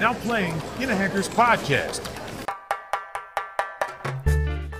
Now 0.00 0.14
playing 0.26 0.54
Hackers 0.78 1.28
Podcast. 1.28 2.02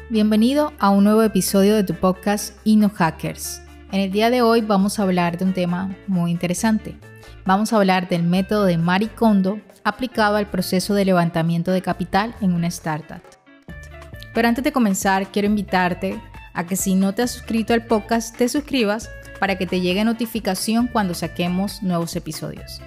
Bienvenido 0.08 0.73
a 0.78 0.89
un 0.89 1.04
nuevo 1.04 1.23
episodio 1.23 1.76
de 1.76 1.84
tu 1.84 1.92
podcast 1.92 2.57
Hackers. 2.94 3.60
En 3.92 4.00
el 4.00 4.12
día 4.12 4.30
de 4.30 4.41
hoy 4.41 4.62
vamos 4.62 4.98
a 4.98 5.02
hablar 5.02 5.36
de 5.36 5.44
un 5.44 5.52
tema 5.52 5.94
muy 6.06 6.30
interesante. 6.30 6.96
Vamos 7.44 7.70
a 7.70 7.76
hablar 7.76 8.09
del 8.09 8.22
método 8.22 8.64
de 8.64 8.79
Marie 8.79 9.11
Kondo 9.11 9.61
aplicado 9.84 10.36
al 10.36 10.48
proceso 10.48 10.95
de 10.95 11.04
levantamiento 11.04 11.71
de 11.71 11.82
capital 11.82 12.34
en 12.41 12.55
una 12.55 12.68
startup. 12.68 13.21
Pero 14.32 14.48
antes 14.48 14.64
de 14.64 14.73
comenzar, 14.73 15.30
quiero 15.30 15.48
invitarte 15.48 16.18
a 16.55 16.64
que 16.64 16.77
si 16.77 16.95
no 16.95 17.12
te 17.14 17.21
has 17.21 17.32
suscrito 17.32 17.75
al 17.75 17.84
podcast, 17.84 18.34
te 18.39 18.48
suscribas 18.48 19.11
para 19.39 19.59
que 19.59 19.66
te 19.66 19.82
llegue 19.82 20.02
notificación 20.02 20.87
cuando 20.87 21.12
saquemos 21.12 21.82
nuevos 21.82 22.16
episodios. 22.16 22.80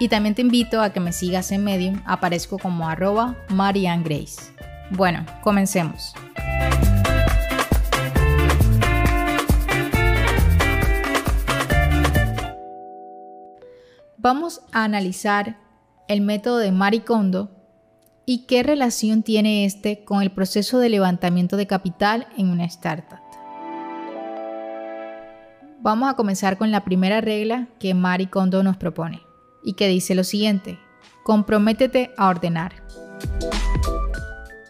Y 0.00 0.08
también 0.08 0.34
te 0.34 0.40
invito 0.40 0.80
a 0.80 0.94
que 0.94 0.98
me 0.98 1.12
sigas 1.12 1.52
en 1.52 1.62
Medium, 1.62 2.00
aparezco 2.06 2.58
como 2.58 2.88
arroba 2.88 3.36
Marianne 3.50 4.02
Grace. 4.02 4.40
Bueno, 4.90 5.26
comencemos. 5.42 6.14
Vamos 14.16 14.62
a 14.72 14.84
analizar 14.84 15.58
el 16.08 16.22
método 16.22 16.56
de 16.56 16.72
Marie 16.72 17.04
Kondo 17.04 17.50
y 18.24 18.46
qué 18.46 18.62
relación 18.62 19.22
tiene 19.22 19.66
este 19.66 20.02
con 20.04 20.22
el 20.22 20.32
proceso 20.32 20.78
de 20.78 20.88
levantamiento 20.88 21.58
de 21.58 21.66
capital 21.66 22.26
en 22.38 22.48
una 22.48 22.64
startup. 22.64 23.20
Vamos 25.82 26.08
a 26.08 26.14
comenzar 26.14 26.56
con 26.56 26.70
la 26.70 26.84
primera 26.84 27.20
regla 27.20 27.68
que 27.78 27.92
Marie 27.92 28.30
Kondo 28.30 28.62
nos 28.62 28.78
propone 28.78 29.29
y 29.62 29.74
que 29.74 29.88
dice 29.88 30.14
lo 30.14 30.24
siguiente, 30.24 30.78
comprométete 31.22 32.12
a 32.16 32.28
ordenar. 32.28 32.82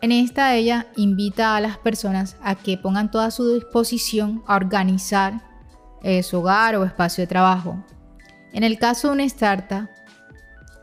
En 0.02 0.12
esta 0.12 0.54
ella 0.54 0.86
invita 0.96 1.56
a 1.56 1.60
las 1.60 1.76
personas 1.76 2.36
a 2.42 2.54
que 2.54 2.78
pongan 2.78 3.10
toda 3.10 3.30
su 3.30 3.54
disposición 3.54 4.42
a 4.46 4.56
organizar 4.56 5.42
eh, 6.02 6.22
su 6.22 6.38
hogar 6.38 6.76
o 6.76 6.84
espacio 6.84 7.22
de 7.22 7.28
trabajo. 7.28 7.84
En 8.52 8.64
el 8.64 8.78
caso 8.78 9.08
de 9.08 9.14
una 9.14 9.24
startup, 9.24 9.88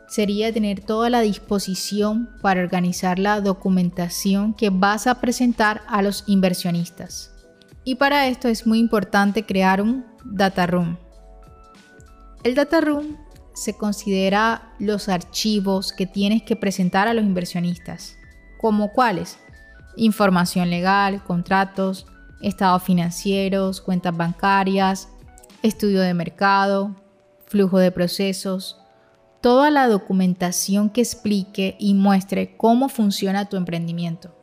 sería 0.08 0.52
tener 0.52 0.80
toda 0.80 1.10
la 1.10 1.20
disposición 1.20 2.30
para 2.40 2.62
organizar 2.62 3.18
la 3.18 3.40
documentación 3.40 4.54
que 4.54 4.70
vas 4.70 5.06
a 5.06 5.20
presentar 5.20 5.82
a 5.86 6.00
los 6.00 6.24
inversionistas. 6.26 7.32
Y 7.84 7.96
para 7.96 8.26
esto 8.28 8.48
es 8.48 8.66
muy 8.66 8.78
importante 8.78 9.44
crear 9.44 9.82
un 9.82 10.06
data 10.24 10.66
room. 10.66 10.96
El 12.42 12.54
data 12.54 12.80
room 12.80 13.16
se 13.58 13.76
considera 13.76 14.72
los 14.78 15.08
archivos 15.08 15.92
que 15.92 16.06
tienes 16.06 16.42
que 16.42 16.56
presentar 16.56 17.08
a 17.08 17.14
los 17.14 17.24
inversionistas, 17.24 18.16
como 18.58 18.92
cuáles? 18.92 19.38
Información 19.96 20.70
legal, 20.70 21.22
contratos, 21.24 22.06
estados 22.40 22.82
financieros, 22.82 23.80
cuentas 23.80 24.16
bancarias, 24.16 25.08
estudio 25.62 26.00
de 26.00 26.14
mercado, 26.14 26.94
flujo 27.46 27.78
de 27.78 27.90
procesos, 27.90 28.80
toda 29.40 29.70
la 29.70 29.88
documentación 29.88 30.90
que 30.90 31.00
explique 31.00 31.76
y 31.78 31.94
muestre 31.94 32.56
cómo 32.56 32.88
funciona 32.88 33.48
tu 33.48 33.56
emprendimiento. 33.56 34.34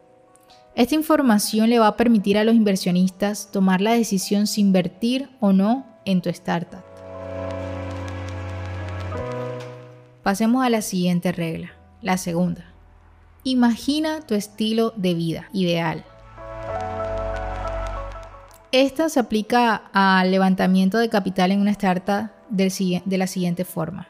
Esta 0.76 0.96
información 0.96 1.70
le 1.70 1.80
va 1.80 1.88
a 1.88 1.98
permitir 1.98 2.38
a 2.38 2.44
los 2.44 2.56
inversionistas 2.56 3.50
tomar 3.52 3.82
la 3.82 3.94
decisión 3.94 4.46
si 4.48 4.62
invertir 4.62 5.30
o 5.40 5.54
no 5.54 5.86
en 6.06 6.22
tu 6.22 6.30
startup. 6.30 6.85
Pasemos 10.26 10.66
a 10.66 10.72
la 10.72 10.82
siguiente 10.82 11.32
regla, 11.32 11.74
la 12.02 12.18
segunda. 12.18 12.66
Imagina 13.44 14.22
tu 14.22 14.34
estilo 14.34 14.92
de 14.96 15.14
vida 15.14 15.50
ideal. 15.54 16.04
Esta 18.72 19.08
se 19.10 19.20
aplica 19.20 19.84
al 19.94 20.32
levantamiento 20.32 20.98
de 20.98 21.10
capital 21.10 21.52
en 21.52 21.62
una 21.62 21.70
startup 21.70 22.32
de 22.50 23.18
la 23.20 23.28
siguiente 23.28 23.66
forma. 23.66 24.08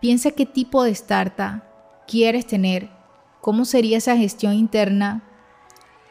Piensa 0.00 0.32
qué 0.32 0.44
tipo 0.44 0.82
de 0.82 0.90
startup 0.90 1.62
quieres 2.08 2.44
tener, 2.44 2.88
cómo 3.40 3.64
sería 3.64 3.98
esa 3.98 4.16
gestión 4.16 4.54
interna, 4.54 5.22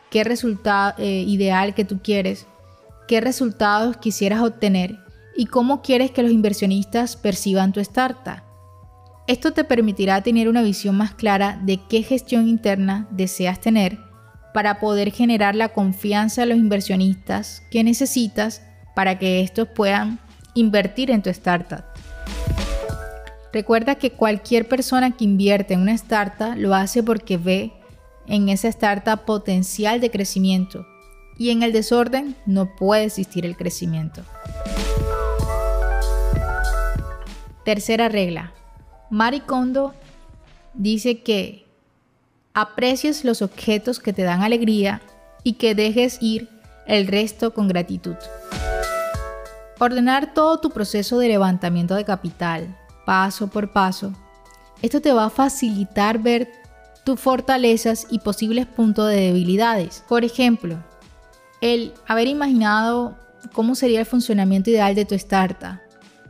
qué 0.10 0.24
resultado 0.24 0.94
eh, 1.00 1.26
ideal 1.28 1.76
que 1.76 1.84
tú 1.84 2.00
quieres, 2.02 2.48
qué 3.10 3.20
resultados 3.20 3.98
quisieras 3.98 4.40
obtener 4.40 4.98
y 5.36 5.48
cómo 5.48 5.82
quieres 5.82 6.12
que 6.12 6.24
los 6.24 6.32
inversionistas 6.32 7.18
perciban 7.18 7.74
tu 7.74 7.82
startup. 7.82 8.45
Esto 9.28 9.54
te 9.54 9.64
permitirá 9.64 10.22
tener 10.22 10.48
una 10.48 10.62
visión 10.62 10.96
más 10.96 11.16
clara 11.16 11.60
de 11.64 11.80
qué 11.90 12.04
gestión 12.04 12.48
interna 12.48 13.08
deseas 13.10 13.60
tener 13.60 13.98
para 14.54 14.80
poder 14.80 15.12
generar 15.12 15.56
la 15.56 15.70
confianza 15.70 16.42
de 16.42 16.48
los 16.48 16.60
inversionistas 16.60 17.64
que 17.72 17.84
necesitas 17.84 18.62
para 18.94 19.18
que 19.18 19.42
estos 19.42 19.68
puedan 19.68 20.20
invertir 20.54 21.10
en 21.10 21.24
tu 21.24 21.32
startup. 21.32 21.84
Recuerda 23.52 23.96
que 23.96 24.12
cualquier 24.12 24.68
persona 24.68 25.10
que 25.10 25.24
invierte 25.24 25.74
en 25.74 25.82
una 25.82 25.94
startup 25.94 26.54
lo 26.56 26.76
hace 26.76 27.02
porque 27.02 27.38
ve 27.38 27.74
en 28.28 28.50
esa 28.50 28.68
startup 28.68 29.26
potencial 29.26 30.02
de 30.02 30.12
crecimiento 30.12 30.86
y 31.40 31.50
en 31.50 31.64
el 31.64 31.74
desorden 31.74 32.36
no 32.46 32.76
puede 32.76 33.06
existir 33.06 33.44
el 33.44 33.58
crecimiento. 33.58 34.22
Tercera 37.66 38.08
regla, 38.08 38.54
Marie 39.10 39.42
Kondo 39.42 39.94
dice 40.74 41.22
que 41.22 41.66
aprecies 42.54 43.24
los 43.24 43.42
objetos 43.42 44.00
que 44.00 44.14
te 44.14 44.24
dan 44.24 44.42
alegría 44.42 45.02
y 45.44 45.54
que 45.54 45.76
dejes 45.76 46.18
ir 46.22 46.50
el 46.88 47.08
resto 47.08 47.54
con 47.54 47.68
gratitud. 47.68 48.16
Ordenar 49.80 50.34
todo 50.34 50.60
tu 50.60 50.70
proceso 50.70 51.20
de 51.20 51.28
levantamiento 51.28 51.96
de 51.96 52.06
capital, 52.06 52.76
paso 53.06 53.48
por 53.48 53.72
paso. 53.72 54.14
Esto 54.82 55.02
te 55.02 55.14
va 55.14 55.26
a 55.26 55.30
facilitar 55.30 56.20
ver 56.20 56.50
tus 57.04 57.20
fortalezas 57.20 58.08
y 58.10 58.20
posibles 58.20 58.66
puntos 58.66 59.10
de 59.10 59.18
debilidades. 59.18 60.04
Por 60.08 60.24
ejemplo, 60.24 60.78
el 61.62 61.94
haber 62.08 62.28
imaginado 62.28 63.18
cómo 63.54 63.76
sería 63.76 64.00
el 64.00 64.06
funcionamiento 64.06 64.70
ideal 64.70 64.96
de 64.96 65.06
tu 65.06 65.14
startup 65.16 65.85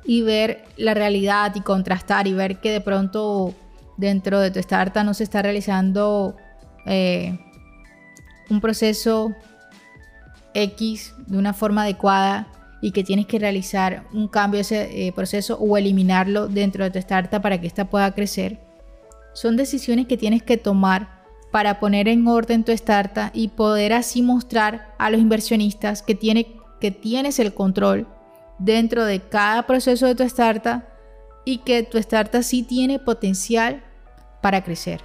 y 0.06 0.22
ver 0.22 0.66
la 0.78 0.94
realidad 0.94 1.54
y 1.56 1.62
contrastar 1.62 2.28
y 2.28 2.34
ver 2.34 2.60
que 2.60 2.72
de 2.72 2.82
pronto 2.82 3.54
dentro 3.98 4.40
de 4.40 4.52
tu 4.52 4.60
startup 4.60 5.04
no 5.04 5.14
se 5.14 5.24
está 5.24 5.42
realizando 5.42 6.36
eh, 6.86 7.40
un 8.50 8.62
proceso 8.62 9.34
X 10.54 11.14
de 11.28 11.38
una 11.38 11.54
forma 11.54 11.84
adecuada 11.84 12.48
y 12.82 12.92
que 12.92 13.04
tienes 13.04 13.26
que 13.26 13.40
realizar 13.40 14.04
un 14.14 14.28
cambio 14.28 14.60
de 14.60 14.62
ese 14.62 15.08
eh, 15.08 15.12
proceso 15.12 15.58
o 15.58 15.78
eliminarlo 15.78 16.48
dentro 16.48 16.84
de 16.84 16.92
tu 16.92 17.00
startup 17.00 17.42
para 17.42 17.60
que 17.60 17.68
ésta 17.68 17.90
pueda 17.90 18.14
crecer. 18.14 18.60
Son 19.34 19.58
decisiones 19.58 20.06
que 20.06 20.18
tienes 20.18 20.44
que 20.44 20.58
tomar 20.58 21.24
para 21.52 21.80
poner 21.80 22.08
en 22.08 22.28
orden 22.28 22.64
tu 22.64 22.72
startup 22.74 23.32
y 23.34 23.48
poder 23.48 23.94
así 23.94 24.22
mostrar 24.22 24.94
a 25.00 25.10
los 25.10 25.20
inversionistas 25.20 26.02
que, 26.02 26.14
tiene, 26.14 26.48
que 26.80 26.92
tienes 26.92 27.40
el 27.40 27.54
control 27.54 28.08
dentro 28.60 29.06
de 29.06 29.22
cada 29.22 29.66
proceso 29.68 30.06
de 30.06 30.16
tu 30.16 30.24
startup 30.24 30.84
y 31.44 31.60
que 31.60 31.84
tu 31.84 31.98
startup 31.98 32.44
sí 32.44 32.64
tiene 32.64 33.00
potencial 33.00 33.84
para 34.42 34.64
crecer. 34.64 35.02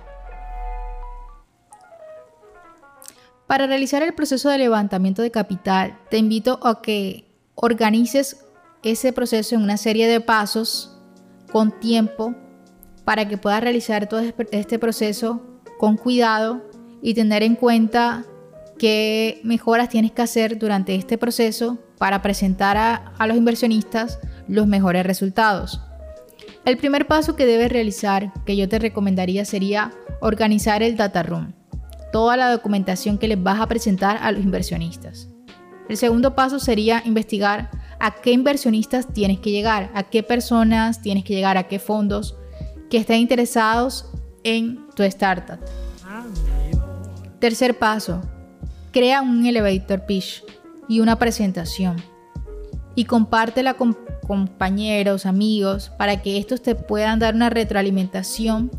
Para 3.46 3.66
realizar 3.66 4.02
el 4.02 4.14
proceso 4.14 4.48
de 4.48 4.58
levantamiento 4.58 5.22
de 5.22 5.30
capital, 5.30 5.98
te 6.08 6.18
invito 6.18 6.60
a 6.62 6.82
que 6.82 7.24
organices 7.56 8.44
ese 8.82 9.12
proceso 9.12 9.54
en 9.54 9.62
una 9.62 9.76
serie 9.76 10.08
de 10.08 10.20
pasos 10.20 10.96
con 11.50 11.78
tiempo 11.80 12.34
para 13.04 13.26
que 13.28 13.38
puedas 13.38 13.60
realizar 13.60 14.08
todo 14.08 14.22
este 14.52 14.78
proceso 14.78 15.42
con 15.78 15.96
cuidado 15.96 16.62
y 17.02 17.14
tener 17.14 17.42
en 17.42 17.56
cuenta 17.56 18.24
qué 18.78 19.40
mejoras 19.42 19.88
tienes 19.88 20.12
que 20.12 20.22
hacer 20.22 20.58
durante 20.58 20.94
este 20.94 21.18
proceso 21.18 21.78
para 22.00 22.22
presentar 22.22 22.78
a, 22.78 23.26
los 23.26 23.36
inversionistas 23.36 24.20
los 24.48 24.66
mejores 24.66 25.04
resultados. 25.04 25.82
El 26.64 26.78
primer 26.78 27.06
paso 27.06 27.36
que 27.36 27.44
debes 27.44 27.70
realizar, 27.70 28.32
que 28.46 28.56
yo 28.56 28.70
te 28.70 28.78
recomendaría, 28.78 29.44
sería 29.44 29.92
organizar 30.22 30.82
el 30.82 30.96
data 30.96 31.22
room, 31.22 31.52
toda 32.10 32.38
la 32.38 32.50
documentación 32.50 33.18
que 33.18 33.28
les 33.28 33.42
vas 33.42 33.60
a 33.60 33.66
presentar 33.66 34.16
a 34.22 34.32
los 34.32 34.42
inversionistas. 34.42 35.28
El 35.90 35.98
segundo 35.98 36.34
paso 36.34 36.58
sería 36.58 37.02
investigar 37.04 37.70
a 37.98 38.12
qué 38.22 38.32
inversionistas 38.32 39.12
tienes 39.12 39.38
que 39.38 39.50
llegar, 39.50 39.90
a 39.92 40.04
qué 40.04 40.22
personas 40.22 41.02
tienes 41.02 41.22
que 41.22 41.34
llegar, 41.34 41.58
a 41.58 41.68
qué 41.68 41.78
fondos 41.78 42.34
que 42.88 42.96
estén 42.96 43.18
interesados 43.18 44.10
en 44.42 44.88
tu 44.96 45.02
startup. 45.02 45.58
Tercer 47.40 47.78
paso, 47.78 48.22
crea 48.90 49.20
un 49.20 49.44
elevator 49.44 50.06
pitch 50.06 50.42
y 50.90 50.98
una 50.98 51.20
presentación 51.20 52.02
y 52.96 53.04
compártela 53.04 53.74
con 53.74 53.96
compañeros, 54.26 55.24
amigos, 55.24 55.90
para 55.96 56.20
que 56.20 56.36
estos 56.36 56.62
te 56.62 56.74
puedan 56.74 57.20
dar 57.20 57.36
una 57.36 57.48
retroalimentación 57.48 58.72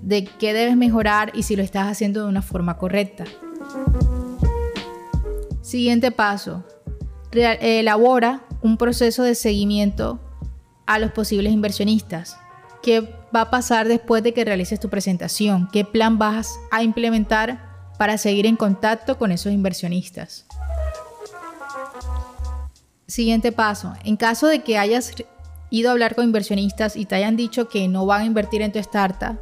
de 0.00 0.24
qué 0.24 0.54
debes 0.54 0.78
mejorar 0.78 1.30
y 1.34 1.42
si 1.42 1.56
lo 1.56 1.62
estás 1.62 1.86
haciendo 1.86 2.22
de 2.22 2.28
una 2.28 2.40
forma 2.40 2.78
correcta. 2.78 3.24
Siguiente 5.60 6.10
paso. 6.10 6.64
elabora 7.32 8.46
un 8.62 8.78
proceso 8.78 9.22
de 9.22 9.34
seguimiento 9.34 10.18
a 10.86 10.98
los 10.98 11.12
posibles 11.12 11.52
inversionistas. 11.52 12.38
¿Qué 12.82 13.02
va 13.34 13.42
a 13.42 13.50
pasar 13.50 13.88
después 13.88 14.22
de 14.22 14.32
que 14.32 14.46
realices 14.46 14.80
tu 14.80 14.88
presentación? 14.88 15.68
¿Qué 15.70 15.84
plan 15.84 16.16
vas 16.16 16.58
a 16.70 16.82
implementar 16.82 17.92
para 17.98 18.16
seguir 18.16 18.46
en 18.46 18.56
contacto 18.56 19.18
con 19.18 19.32
esos 19.32 19.52
inversionistas? 19.52 20.47
Siguiente 23.08 23.52
paso. 23.52 23.94
En 24.04 24.18
caso 24.18 24.48
de 24.48 24.58
que 24.58 24.76
hayas 24.76 25.14
ido 25.70 25.88
a 25.88 25.92
hablar 25.92 26.14
con 26.14 26.26
inversionistas 26.26 26.94
y 26.94 27.06
te 27.06 27.14
hayan 27.14 27.36
dicho 27.36 27.66
que 27.66 27.88
no 27.88 28.04
van 28.04 28.20
a 28.20 28.26
invertir 28.26 28.60
en 28.60 28.70
tu 28.70 28.78
startup, 28.80 29.38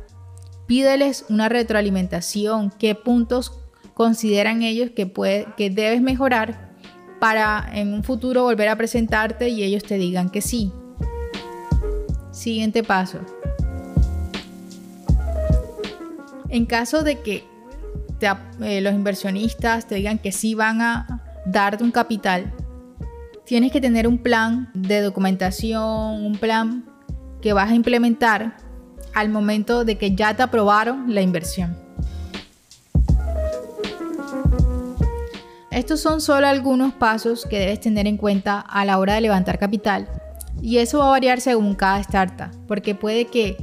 pídeles 0.68 1.24
una 1.30 1.48
retroalimentación, 1.48 2.72
qué 2.78 2.94
puntos 2.94 3.52
consideran 3.94 4.62
ellos 4.62 4.90
que, 4.94 5.06
puede, 5.06 5.48
que 5.56 5.68
debes 5.68 6.00
mejorar 6.00 6.70
para 7.18 7.68
en 7.72 7.92
un 7.92 8.04
futuro 8.04 8.44
volver 8.44 8.68
a 8.68 8.76
presentarte 8.76 9.48
y 9.48 9.64
ellos 9.64 9.82
te 9.82 9.98
digan 9.98 10.30
que 10.30 10.42
sí. 10.42 10.70
Siguiente 12.30 12.84
paso. 12.84 13.18
En 16.50 16.66
caso 16.66 17.02
de 17.02 17.20
que 17.20 17.42
eh, 18.60 18.80
los 18.80 18.94
inversionistas 18.94 19.88
te 19.88 19.96
digan 19.96 20.18
que 20.20 20.30
sí 20.30 20.54
van 20.54 20.80
a 20.82 21.42
darte 21.46 21.82
un 21.82 21.90
capital, 21.90 22.52
tienes 23.46 23.70
que 23.72 23.80
tener 23.80 24.06
un 24.06 24.18
plan 24.18 24.68
de 24.74 25.00
documentación, 25.00 26.24
un 26.24 26.36
plan 26.36 26.84
que 27.40 27.52
vas 27.52 27.70
a 27.70 27.74
implementar 27.74 28.56
al 29.14 29.28
momento 29.28 29.84
de 29.84 29.96
que 29.96 30.14
ya 30.14 30.34
te 30.34 30.42
aprobaron 30.42 31.14
la 31.14 31.22
inversión. 31.22 31.76
Estos 35.70 36.00
son 36.00 36.20
solo 36.20 36.46
algunos 36.46 36.94
pasos 36.94 37.46
que 37.48 37.58
debes 37.58 37.80
tener 37.80 38.06
en 38.06 38.16
cuenta 38.16 38.60
a 38.60 38.84
la 38.84 38.98
hora 38.98 39.14
de 39.14 39.20
levantar 39.20 39.58
capital 39.58 40.08
y 40.60 40.78
eso 40.78 40.98
va 40.98 41.08
a 41.08 41.10
variar 41.10 41.40
según 41.40 41.74
cada 41.74 42.00
startup, 42.00 42.50
porque 42.66 42.94
puede 42.94 43.26
que 43.26 43.56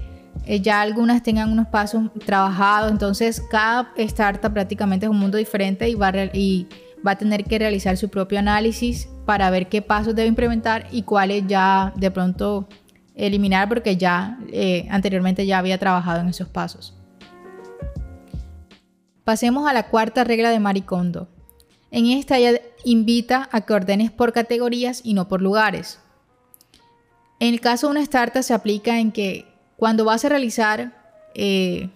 eh, 0.46 0.60
ya 0.62 0.82
algunas 0.82 1.24
tengan 1.24 1.52
unos 1.52 1.68
pasos 1.68 2.04
trabajados, 2.26 2.92
entonces 2.92 3.42
cada 3.50 3.92
startup 3.98 4.54
prácticamente 4.54 5.08
es 5.08 5.10
un 5.10 5.18
mundo 5.18 5.38
diferente 5.38 5.90
y 5.90 5.96
va, 5.96 6.12
y 6.34 6.68
va 7.06 7.12
a 7.12 7.18
tener 7.18 7.44
que 7.44 7.60
realizar 7.60 7.98
su 7.98 8.10
propio 8.10 8.40
análisis 8.40 9.10
para 9.26 9.50
ver 9.50 9.68
qué 9.70 9.82
pasos 9.82 10.16
debe 10.16 10.28
implementar 10.28 10.88
y 10.92 11.04
cuáles 11.04 11.46
ya 11.48 11.94
de 11.96 12.12
pronto 12.12 12.68
eliminar 13.16 13.70
porque 13.70 13.98
ya 13.98 14.38
eh, 14.52 14.88
anteriormente 14.90 15.46
ya 15.46 15.60
había 15.60 15.78
trabajado 15.78 16.22
en 16.22 16.30
esos 16.30 16.50
pasos. 16.50 16.96
Pasemos 19.24 19.70
a 19.70 19.74
la 19.74 19.88
cuarta 19.88 20.24
regla 20.24 20.50
de 20.50 20.60
Maricondo. 20.60 21.30
En 21.92 22.08
esta 22.08 22.38
ella 22.38 22.60
invita 22.84 23.48
a 23.52 23.62
que 23.62 23.74
ordenes 23.74 24.12
por 24.12 24.34
categorías 24.34 25.02
y 25.04 25.14
no 25.14 25.28
por 25.28 25.42
lugares. 25.42 26.00
En 27.40 27.54
el 27.54 27.62
caso 27.62 27.88
de 27.88 27.92
una 27.92 28.02
startup 28.02 28.44
se 28.44 28.54
aplica 28.54 29.00
en 29.00 29.12
que 29.12 29.46
cuando 29.78 30.06
vas 30.06 30.26
a 30.26 30.30
realizar 30.30 30.94
eh, 31.36 31.90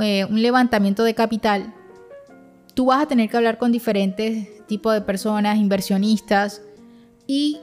eh, 0.00 0.24
un 0.24 0.42
levantamiento 0.42 1.04
de 1.04 1.14
capital, 1.14 1.74
tú 2.74 2.86
vas 2.86 3.02
a 3.02 3.06
tener 3.06 3.30
que 3.30 3.36
hablar 3.36 3.58
con 3.58 3.72
diferentes 3.72 4.66
tipos 4.66 4.92
de 4.92 5.00
personas, 5.00 5.58
inversionistas, 5.58 6.62
y 7.26 7.60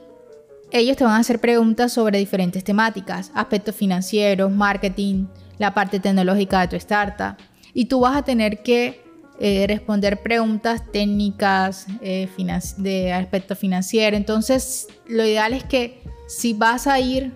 ellos 0.72 0.98
te 0.98 1.04
van 1.04 1.14
a 1.14 1.18
hacer 1.18 1.40
preguntas 1.40 1.94
sobre 1.94 2.18
diferentes 2.18 2.64
temáticas, 2.64 3.32
aspectos 3.36 3.76
financieros, 3.76 4.52
marketing, 4.52 5.26
la 5.58 5.74
parte 5.74 6.00
tecnológica 6.00 6.62
de 6.62 6.68
tu 6.70 6.76
startup. 6.78 7.36
Y 7.74 7.86
tú 7.86 8.00
vas 8.00 8.16
a 8.16 8.24
tener 8.24 8.64
que 8.64 9.04
eh, 9.40 9.66
responder 9.68 10.22
preguntas 10.22 10.82
técnicas 10.92 11.88
eh, 12.02 12.30
de 12.78 13.14
aspecto 13.14 13.56
financiero. 13.56 14.16
Entonces, 14.16 14.88
lo 15.08 15.26
ideal 15.26 15.54
es 15.54 15.64
que 15.64 16.02
si 16.28 16.54
vas 16.54 16.88
a 16.88 17.00
ir 17.00 17.34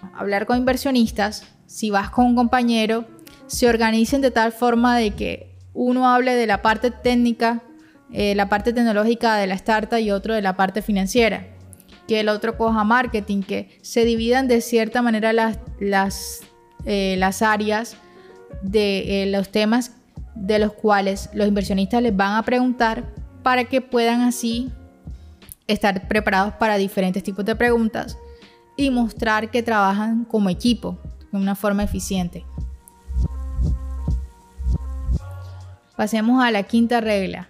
a 0.00 0.20
hablar 0.20 0.46
con 0.46 0.58
inversionistas, 0.58 1.44
si 1.66 1.90
vas 1.90 2.10
con 2.10 2.26
un 2.26 2.34
compañero, 2.34 3.06
se 3.46 3.68
organicen 3.68 4.20
de 4.20 4.30
tal 4.30 4.52
forma 4.52 4.96
de 4.96 5.12
que 5.12 5.53
uno 5.74 6.08
hable 6.08 6.34
de 6.34 6.46
la 6.46 6.62
parte 6.62 6.90
técnica, 6.90 7.62
eh, 8.12 8.34
la 8.34 8.48
parte 8.48 8.72
tecnológica 8.72 9.36
de 9.36 9.46
la 9.46 9.54
startup 9.54 9.98
y 9.98 10.10
otro 10.10 10.34
de 10.34 10.42
la 10.42 10.56
parte 10.56 10.80
financiera. 10.80 11.48
Que 12.06 12.20
el 12.20 12.28
otro 12.28 12.56
coja 12.56 12.84
marketing, 12.84 13.42
que 13.42 13.78
se 13.82 14.04
dividan 14.04 14.46
de 14.46 14.60
cierta 14.60 15.02
manera 15.02 15.32
las, 15.32 15.58
las, 15.80 16.42
eh, 16.84 17.16
las 17.18 17.42
áreas 17.42 17.96
de 18.62 19.22
eh, 19.22 19.26
los 19.26 19.50
temas 19.50 19.92
de 20.34 20.58
los 20.58 20.72
cuales 20.72 21.30
los 21.32 21.46
inversionistas 21.46 22.02
les 22.02 22.16
van 22.16 22.36
a 22.36 22.42
preguntar 22.42 23.04
para 23.42 23.64
que 23.64 23.80
puedan 23.80 24.22
así 24.22 24.70
estar 25.66 26.08
preparados 26.08 26.54
para 26.54 26.76
diferentes 26.76 27.22
tipos 27.22 27.44
de 27.44 27.56
preguntas 27.56 28.18
y 28.76 28.90
mostrar 28.90 29.50
que 29.50 29.62
trabajan 29.62 30.24
como 30.24 30.50
equipo 30.50 30.98
de 31.32 31.38
una 31.38 31.54
forma 31.54 31.84
eficiente. 31.84 32.44
Pasemos 35.96 36.42
a 36.42 36.50
la 36.50 36.64
quinta 36.64 37.00
regla. 37.00 37.48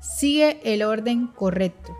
Sigue 0.00 0.60
el 0.64 0.82
orden 0.82 1.26
correcto. 1.26 1.94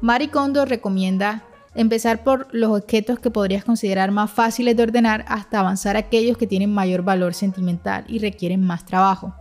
Marie 0.00 0.30
Kondo 0.30 0.64
recomienda 0.64 1.44
empezar 1.74 2.24
por 2.24 2.48
los 2.52 2.70
objetos 2.70 3.18
que 3.18 3.30
podrías 3.30 3.62
considerar 3.62 4.10
más 4.10 4.30
fáciles 4.30 4.74
de 4.74 4.84
ordenar 4.84 5.26
hasta 5.28 5.60
avanzar 5.60 5.98
aquellos 5.98 6.38
que 6.38 6.46
tienen 6.46 6.72
mayor 6.72 7.02
valor 7.02 7.34
sentimental 7.34 8.04
y 8.08 8.20
requieren 8.20 8.64
más 8.64 8.86
trabajo. 8.86 9.34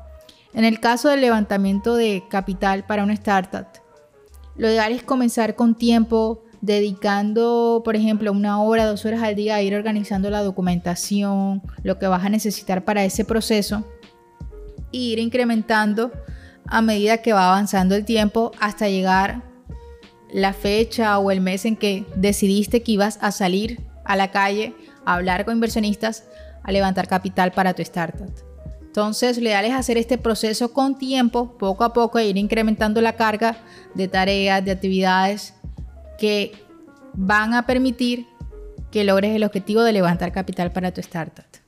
En 0.54 0.66
el 0.66 0.81
caso 0.81 1.07
del 1.07 1.22
levantamiento 1.22 1.96
de 1.96 2.24
capital 2.30 2.86
para 2.86 3.04
una 3.04 3.13
startup, 3.13 3.68
lo 4.58 4.68
ideal 4.68 4.92
es 4.92 5.04
comenzar 5.04 5.56
con 5.56 5.75
tiempo, 5.75 6.44
dedicando, 6.60 7.81
por 7.86 7.96
ejemplo, 7.96 8.31
una 8.31 8.62
hora, 8.62 8.86
dos 8.86 9.06
horas 9.06 9.24
al 9.24 9.36
día 9.36 9.56
a 9.56 9.62
ir 9.62 9.75
organizando 9.75 10.30
la 10.30 10.44
documentación, 10.44 11.62
lo 11.84 11.98
que 11.98 12.08
vas 12.08 12.25
a 12.25 12.30
necesitar 12.30 12.84
para 12.84 13.06
ese 13.06 13.24
proceso 13.24 13.86
ir 14.96 15.20
incrementando 15.20 16.12
a 16.68 16.82
medida 16.82 17.18
que 17.18 17.34
va 17.34 17.48
avanzando 17.48 17.96
el 17.96 18.06
tiempo 18.06 18.52
hasta 18.60 18.88
llegar 18.88 19.44
la 20.32 20.54
fecha 20.54 21.18
o 21.20 21.32
el 21.32 21.42
mes 21.42 21.66
en 21.66 21.76
que 21.76 22.06
decidiste 22.16 22.82
que 22.82 22.94
ibas 22.94 23.20
a 23.22 23.32
salir 23.32 23.82
a 24.04 24.16
la 24.16 24.32
calle 24.32 24.74
a 25.06 25.16
hablar 25.16 25.46
con 25.46 25.56
inversionistas, 25.56 26.24
a 26.64 26.72
levantar 26.72 27.08
capital 27.08 27.52
para 27.52 27.74
tu 27.74 27.82
startup. 27.82 28.34
Entonces, 28.82 29.38
lo 29.38 29.44
ideal 29.44 29.66
es 29.66 29.74
hacer 29.74 29.98
este 29.98 30.18
proceso 30.18 30.72
con 30.72 30.98
tiempo, 30.98 31.58
poco 31.58 31.84
a 31.84 31.94
poco, 31.94 32.18
e 32.18 32.28
ir 32.28 32.38
incrementando 32.38 33.02
la 33.02 33.16
carga 33.16 33.58
de 33.94 34.08
tareas, 34.08 34.64
de 34.64 34.72
actividades 34.72 35.54
que 36.18 36.54
van 37.14 37.54
a 37.54 37.66
permitir 37.66 38.25
que 38.92 39.04
logres 39.04 39.36
el 39.36 39.44
objetivo 39.44 39.84
de 39.84 39.92
levantar 39.92 40.32
capital 40.32 40.72
para 40.72 40.94
tu 40.94 41.02
startup. 41.02 41.64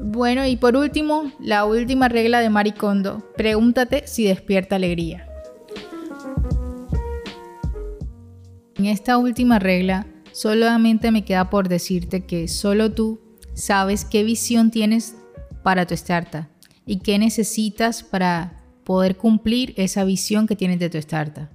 Bueno, 0.00 0.46
y 0.46 0.56
por 0.56 0.76
último, 0.76 1.32
la 1.40 1.64
última 1.64 2.08
regla 2.08 2.40
de 2.40 2.50
Maricondo, 2.50 3.32
pregúntate 3.36 4.06
si 4.06 4.24
despierta 4.24 4.76
alegría. 4.76 5.28
En 8.76 8.86
esta 8.86 9.18
última 9.18 9.58
regla, 9.58 10.06
solamente 10.32 11.10
me 11.10 11.24
queda 11.24 11.50
por 11.50 11.68
decirte 11.68 12.24
que 12.26 12.46
solo 12.46 12.92
tú 12.92 13.20
sabes 13.54 14.04
qué 14.04 14.22
visión 14.22 14.70
tienes 14.70 15.16
para 15.64 15.84
tu 15.84 15.94
startup 15.94 16.44
y 16.86 17.00
qué 17.00 17.18
necesitas 17.18 18.04
para 18.04 18.62
poder 18.84 19.16
cumplir 19.16 19.74
esa 19.76 20.04
visión 20.04 20.46
que 20.46 20.54
tienes 20.54 20.78
de 20.78 20.90
tu 20.90 20.98
startup. 20.98 21.48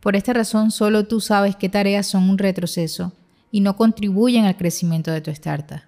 Por 0.00 0.14
esta 0.14 0.34
razón, 0.34 0.70
solo 0.70 1.06
tú 1.06 1.20
sabes 1.20 1.56
qué 1.56 1.70
tareas 1.70 2.06
son 2.06 2.28
un 2.28 2.36
retroceso 2.36 3.14
y 3.50 3.60
no 3.60 3.76
contribuyen 3.76 4.44
al 4.44 4.58
crecimiento 4.58 5.10
de 5.10 5.22
tu 5.22 5.30
startup. 5.30 5.87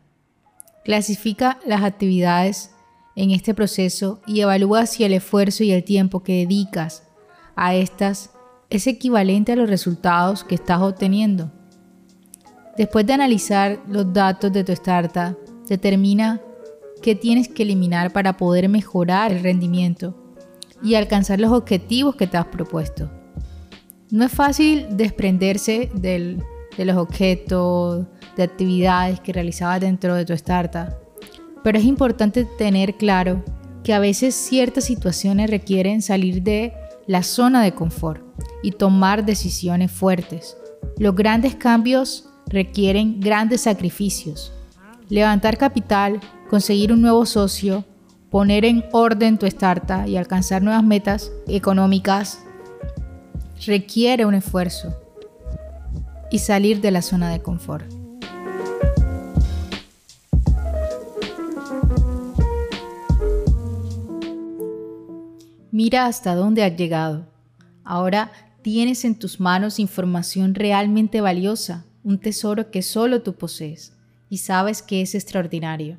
Clasifica 0.85 1.59
las 1.67 1.83
actividades 1.83 2.71
en 3.17 3.31
este 3.31 3.55
proceso 3.55 4.21
y 4.27 4.41
evalúa 4.41 4.87
si 4.87 5.05
el 5.05 5.13
esfuerzo 5.13 5.63
y 5.65 5.73
el 5.73 5.85
tiempo 5.85 6.23
que 6.23 6.47
dedicas 6.47 7.03
a 7.55 7.75
estas 7.75 8.31
es 8.71 8.87
equivalente 8.87 9.53
a 9.53 9.57
los 9.57 9.69
resultados 9.69 10.45
que 10.45 10.55
estás 10.55 10.81
obteniendo. 10.81 11.53
Después 12.77 13.05
de 13.07 13.13
analizar 13.13 13.83
los 13.89 14.13
datos 14.13 14.53
de 14.53 14.65
tu 14.65 14.73
startup, 14.73 15.37
determina 15.69 16.41
qué 17.03 17.15
tienes 17.15 17.49
que 17.49 17.65
eliminar 17.65 18.13
para 18.13 18.37
poder 18.37 18.69
mejorar 18.69 19.33
el 19.33 19.43
rendimiento 19.43 20.15
y 20.83 20.95
alcanzar 20.95 21.41
los 21.41 21.53
objetivos 21.53 22.17
que 22.17 22.27
te 22.27 22.39
has 22.39 22.47
propuesto. 22.47 23.11
No 24.11 24.25
es 24.25 24.33
fácil 24.33 24.87
desprenderse 24.97 25.91
de 26.81 26.87
los 26.87 26.97
objetos, 26.97 28.07
de 28.39 28.43
actividades 28.43 29.21
que 29.21 29.35
realizabas 29.35 29.83
dentro 29.83 30.15
de 30.15 30.25
tu 30.25 30.33
startup. 30.33 30.95
Pero 31.63 31.77
es 31.77 31.85
importante 31.85 32.47
tener 32.47 32.95
claro 32.95 33.45
que 33.85 33.93
a 33.93 33.99
veces 33.99 34.35
ciertas 34.35 34.85
situaciones 34.85 35.51
requieren 35.51 36.01
salir 36.01 36.43
de 36.43 36.73
la 37.07 37.23
zona 37.23 37.63
de 37.63 37.73
confort 37.73 38.23
y 38.63 38.71
tomar 38.71 39.27
decisiones 39.27 39.93
fuertes. 39.93 40.57
Los 40.97 41.15
grandes 41.15 41.55
cambios 41.55 42.31
requieren 42.47 43.21
grandes 43.21 43.61
sacrificios. 43.61 44.51
Levantar 45.11 45.59
capital 45.59 46.19
conseguir 46.49 46.95
un 46.95 47.03
nuevo 47.03 47.27
socio, 47.27 47.85
poner 48.31 48.65
en 48.65 48.87
orden 48.93 49.37
tu 49.37 49.45
startup 49.45 50.07
y 50.07 50.17
alcanzar 50.17 50.63
nuevas 50.63 50.83
metas 50.83 51.31
económicas 51.47 52.39
requiere 53.67 54.25
un 54.25 54.35
esfuerzo 54.35 54.97
y 56.31 56.39
salir 56.39 56.81
de 56.81 56.91
la 56.91 57.03
zona 57.03 57.31
de 57.31 57.43
confort. 57.43 57.91
Mira 65.73 66.07
hasta 66.07 66.35
dónde 66.35 66.65
has 66.65 66.77
llegado. 66.77 67.27
Ahora 67.85 68.33
tienes 68.63 69.05
en 69.05 69.19
tus 69.19 69.41
manos 69.41 69.79
información 69.79 70.55
realmente 70.55 71.21
valiosa, 71.21 71.87
un 72.03 72.19
tesoro 72.19 72.71
que 72.71 72.83
solo 72.83 73.23
tú 73.23 73.35
posees 73.35 73.97
y 74.29 74.39
sabes 74.39 74.83
que 74.83 75.01
es 75.01 75.15
extraordinario. 75.15 75.99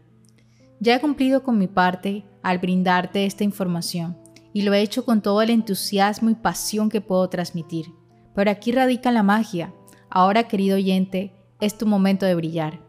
Ya 0.80 0.96
he 0.96 1.00
cumplido 1.02 1.44
con 1.44 1.58
mi 1.58 1.68
parte 1.68 2.26
al 2.44 2.60
brindarte 2.60 3.26
esta 3.26 3.44
información 3.44 4.18
y 4.54 4.64
lo 4.64 4.74
he 4.74 4.82
hecho 4.82 5.06
con 5.06 5.22
todo 5.22 5.42
el 5.42 5.50
entusiasmo 5.50 6.30
y 6.30 6.36
pasión 6.36 6.90
que 6.90 7.02
puedo 7.02 7.30
transmitir. 7.30 7.88
Pero 8.36 8.52
aquí 8.52 8.72
radica 8.72 9.12
la 9.12 9.24
magia. 9.24 9.74
Ahora, 10.14 10.50
querido 10.50 10.76
oyente, 10.76 11.32
es 11.62 11.78
tu 11.78 11.88
momento 11.88 12.26
de 12.26 12.36
brillar. 12.36 12.82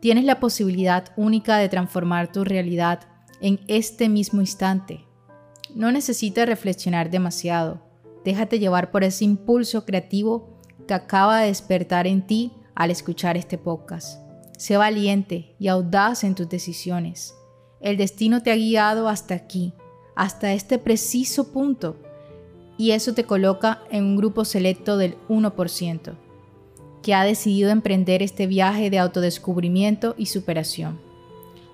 Tienes 0.00 0.24
la 0.24 0.40
posibilidad 0.40 1.12
única 1.14 1.58
de 1.58 1.68
transformar 1.68 2.32
tu 2.32 2.42
realidad 2.42 3.00
en 3.42 3.60
este 3.68 4.08
mismo 4.08 4.40
instante. 4.40 5.04
No 5.74 5.92
necesitas 5.92 6.48
reflexionar 6.48 7.10
demasiado. 7.10 7.82
Déjate 8.24 8.58
llevar 8.58 8.90
por 8.90 9.04
ese 9.04 9.26
impulso 9.26 9.84
creativo 9.84 10.58
que 10.88 10.94
acaba 10.94 11.40
de 11.40 11.48
despertar 11.48 12.06
en 12.06 12.26
ti 12.26 12.52
al 12.74 12.90
escuchar 12.90 13.36
este 13.36 13.58
podcast. 13.58 14.18
Sé 14.56 14.78
valiente 14.78 15.54
y 15.58 15.68
audaz 15.68 16.24
en 16.24 16.34
tus 16.34 16.48
decisiones. 16.48 17.34
El 17.82 17.98
destino 17.98 18.42
te 18.42 18.52
ha 18.52 18.56
guiado 18.56 19.06
hasta 19.06 19.34
aquí, 19.34 19.74
hasta 20.16 20.54
este 20.54 20.78
preciso 20.78 21.52
punto, 21.52 21.96
y 22.78 22.92
eso 22.92 23.12
te 23.12 23.24
coloca 23.24 23.82
en 23.90 24.04
un 24.04 24.16
grupo 24.16 24.46
selecto 24.46 24.96
del 24.96 25.18
1%, 25.28 26.14
que 27.02 27.14
ha 27.14 27.24
decidido 27.24 27.70
emprender 27.70 28.22
este 28.22 28.46
viaje 28.46 28.90
de 28.90 28.98
autodescubrimiento 28.98 30.14
y 30.18 30.26
superación. 30.26 30.98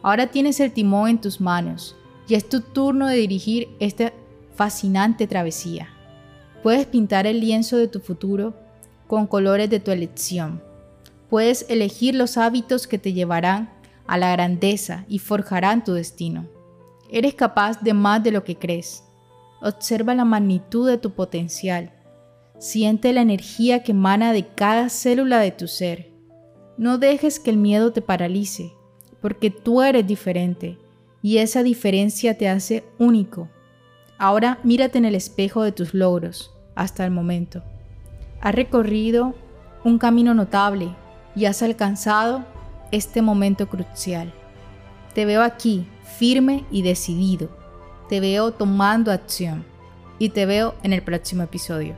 Ahora 0.02 0.28
tienes 0.28 0.60
el 0.60 0.72
timón 0.72 1.10
en 1.10 1.20
tus 1.20 1.40
manos 1.40 1.96
y 2.28 2.34
es 2.34 2.48
tu 2.48 2.60
turno 2.60 3.06
de 3.06 3.16
dirigir 3.16 3.68
esta 3.80 4.12
fascinante 4.54 5.26
travesía. 5.26 5.88
Puedes 6.62 6.86
pintar 6.86 7.26
el 7.26 7.40
lienzo 7.40 7.76
de 7.76 7.88
tu 7.88 8.00
futuro 8.00 8.54
con 9.06 9.26
colores 9.26 9.70
de 9.70 9.80
tu 9.80 9.90
elección. 9.90 10.62
Puedes 11.28 11.66
elegir 11.68 12.14
los 12.14 12.36
hábitos 12.36 12.86
que 12.86 12.98
te 12.98 13.12
llevarán 13.12 13.70
a 14.06 14.18
la 14.18 14.32
grandeza 14.32 15.04
y 15.08 15.18
forjarán 15.18 15.84
tu 15.84 15.92
destino. 15.92 16.46
Eres 17.10 17.34
capaz 17.34 17.80
de 17.80 17.94
más 17.94 18.22
de 18.22 18.32
lo 18.32 18.44
que 18.44 18.56
crees. 18.56 19.04
Observa 19.60 20.14
la 20.14 20.24
magnitud 20.24 20.88
de 20.88 20.98
tu 20.98 21.12
potencial. 21.12 21.92
Siente 22.58 23.12
la 23.12 23.20
energía 23.20 23.82
que 23.82 23.92
emana 23.92 24.32
de 24.32 24.46
cada 24.46 24.88
célula 24.88 25.38
de 25.40 25.50
tu 25.50 25.68
ser. 25.68 26.10
No 26.78 26.98
dejes 26.98 27.38
que 27.38 27.50
el 27.50 27.56
miedo 27.56 27.92
te 27.92 28.02
paralice, 28.02 28.72
porque 29.20 29.50
tú 29.50 29.82
eres 29.82 30.06
diferente 30.06 30.78
y 31.22 31.38
esa 31.38 31.62
diferencia 31.62 32.38
te 32.38 32.48
hace 32.48 32.84
único. 32.98 33.48
Ahora 34.18 34.58
mírate 34.62 34.98
en 34.98 35.04
el 35.04 35.14
espejo 35.14 35.62
de 35.62 35.72
tus 35.72 35.92
logros 35.94 36.52
hasta 36.74 37.04
el 37.04 37.10
momento. 37.10 37.62
Has 38.40 38.54
recorrido 38.54 39.34
un 39.84 39.98
camino 39.98 40.34
notable 40.34 40.94
y 41.34 41.44
has 41.44 41.62
alcanzado 41.62 42.44
este 42.92 43.22
momento 43.22 43.68
crucial. 43.68 44.32
Te 45.14 45.24
veo 45.24 45.42
aquí, 45.42 45.86
firme 46.18 46.64
y 46.70 46.82
decidido. 46.82 47.48
Te 48.08 48.20
veo 48.20 48.52
tomando 48.52 49.10
acción. 49.10 49.64
Y 50.18 50.30
te 50.30 50.46
veo 50.46 50.74
en 50.82 50.94
el 50.94 51.02
próximo 51.02 51.42
episodio, 51.42 51.94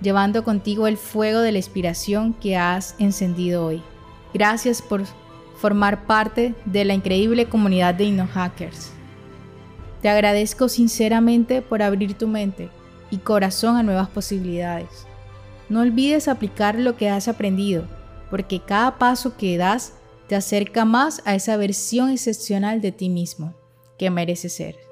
llevando 0.00 0.44
contigo 0.44 0.86
el 0.86 0.96
fuego 0.96 1.40
de 1.40 1.52
la 1.52 1.58
inspiración 1.58 2.32
que 2.34 2.56
has 2.56 2.94
encendido 2.98 3.66
hoy. 3.66 3.82
Gracias 4.32 4.82
por 4.82 5.02
formar 5.56 6.06
parte 6.06 6.54
de 6.64 6.84
la 6.84 6.94
increíble 6.94 7.46
comunidad 7.46 7.94
de 7.94 8.04
InnoHackers. 8.04 8.92
Te 10.00 10.08
agradezco 10.08 10.68
sinceramente 10.68 11.60
por 11.60 11.82
abrir 11.82 12.14
tu 12.14 12.26
mente 12.26 12.70
y 13.10 13.18
corazón 13.18 13.76
a 13.76 13.82
nuevas 13.82 14.08
posibilidades. 14.08 15.06
No 15.68 15.80
olvides 15.80 16.28
aplicar 16.28 16.78
lo 16.78 16.96
que 16.96 17.10
has 17.10 17.28
aprendido, 17.28 17.84
porque 18.30 18.60
cada 18.60 18.98
paso 18.98 19.36
que 19.36 19.58
das 19.58 19.94
te 20.28 20.36
acerca 20.36 20.84
más 20.84 21.22
a 21.24 21.34
esa 21.34 21.56
versión 21.56 22.10
excepcional 22.10 22.80
de 22.80 22.92
ti 22.92 23.08
mismo 23.08 23.54
que 23.98 24.10
mereces 24.10 24.54
ser. 24.54 24.89